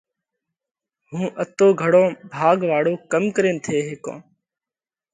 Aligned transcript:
هُون 1.09 1.25
اتو 1.43 1.67
گھڻو 1.81 2.03
ڀاڳ 2.33 2.57
واۯو 2.69 2.93
ڪم 3.11 3.23
ڪرينَ 3.35 3.55
ٿي 3.65 3.75
هيڪونه؟ 3.87 4.21